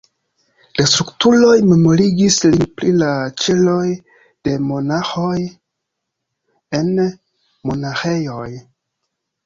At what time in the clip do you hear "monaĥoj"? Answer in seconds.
4.73-5.37